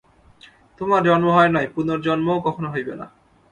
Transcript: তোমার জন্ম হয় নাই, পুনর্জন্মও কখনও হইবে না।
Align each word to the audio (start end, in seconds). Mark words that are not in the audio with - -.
তোমার 0.81 1.01
জন্ম 1.03 1.27
হয় 1.29 1.51
নাই, 1.55 1.65
পুনর্জন্মও 1.75 2.43
কখনও 2.47 2.73
হইবে 2.73 2.93
না। 2.99 3.05